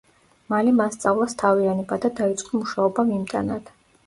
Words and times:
მალე 0.53 0.71
მან 0.77 0.93
სწავლას 0.95 1.37
თავი 1.41 1.69
ანება 1.75 1.99
და 2.07 2.11
დაიწყო 2.21 2.63
მუშაობა 2.63 3.07
მიმტანად. 3.13 3.71